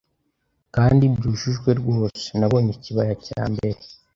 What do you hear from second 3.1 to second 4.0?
cya mbere